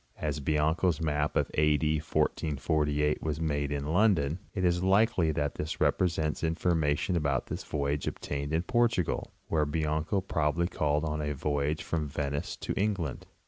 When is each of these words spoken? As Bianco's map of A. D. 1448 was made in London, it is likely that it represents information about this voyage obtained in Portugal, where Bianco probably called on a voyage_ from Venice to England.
As 0.17 0.39
Bianco's 0.39 0.99
map 0.99 1.35
of 1.35 1.51
A. 1.53 1.77
D. 1.77 1.97
1448 1.97 3.21
was 3.21 3.39
made 3.39 3.71
in 3.71 3.85
London, 3.93 4.39
it 4.55 4.65
is 4.65 4.81
likely 4.81 5.29
that 5.33 5.59
it 5.59 5.79
represents 5.79 6.43
information 6.43 7.15
about 7.15 7.45
this 7.45 7.63
voyage 7.63 8.07
obtained 8.07 8.51
in 8.51 8.63
Portugal, 8.63 9.31
where 9.47 9.63
Bianco 9.67 10.19
probably 10.19 10.65
called 10.67 11.05
on 11.05 11.21
a 11.21 11.35
voyage_ 11.35 11.81
from 11.83 12.07
Venice 12.07 12.55
to 12.57 12.73
England. 12.73 13.27